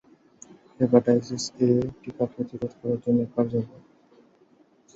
[0.79, 1.69] Hepatitis A
[2.01, 3.79] টিকা প্রতিরোধ করার জন্য কার্যকর।